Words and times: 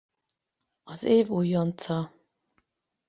Az 0.83 1.03
év 1.03 1.27
újonca. 1.29 2.13